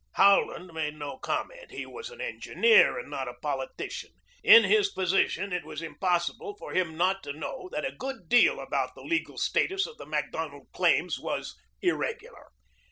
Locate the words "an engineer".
2.09-2.97